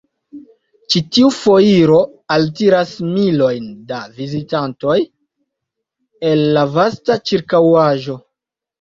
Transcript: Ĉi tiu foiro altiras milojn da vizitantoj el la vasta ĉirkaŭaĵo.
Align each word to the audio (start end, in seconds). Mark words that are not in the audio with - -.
Ĉi 0.93 1.01
tiu 1.17 1.29
foiro 1.35 1.97
altiras 2.37 2.95
milojn 3.11 3.69
da 3.93 4.01
vizitantoj 4.19 4.99
el 6.35 6.47
la 6.61 6.69
vasta 6.81 7.23
ĉirkaŭaĵo. 7.31 8.23